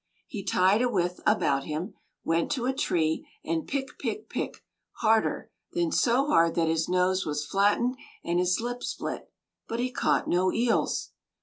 [0.25, 1.93] He tied a withe about him,
[2.23, 7.23] went to a tree, and pick, pick, pick, harder, then so hard that his nose
[7.23, 9.31] was flattened and his lip split;
[9.67, 11.11] but he caught no eels.